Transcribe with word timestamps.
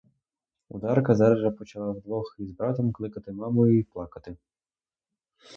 Одарка 0.69 1.15
зараз 1.15 1.39
же 1.39 1.51
почала 1.51 1.91
вдвох 1.91 2.35
із 2.39 2.51
братом 2.51 2.91
кликати 2.91 3.31
маму 3.31 3.67
й 3.67 3.83
плакати. 3.83 4.37